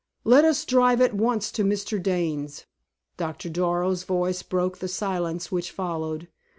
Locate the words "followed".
5.69-6.27